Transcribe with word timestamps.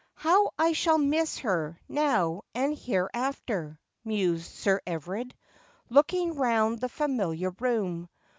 'How 0.15 0.49
I 0.57 0.71
shall 0.71 0.97
miss 0.97 1.37
her, 1.37 1.79
now 1.87 2.41
and 2.55 2.75
hereafter!' 2.75 3.79
mused 4.03 4.49
Sir 4.51 4.81
Everard, 4.87 5.35
looking 5.89 6.33
round 6.37 6.79
the 6.81 6.89
familiar 6.89 7.51
room. 7.59 8.09